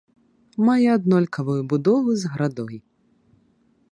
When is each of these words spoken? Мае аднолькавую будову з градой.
Мае 0.67 0.87
аднолькавую 0.93 1.59
будову 1.75 2.09
з 2.21 2.33
градой. 2.37 2.75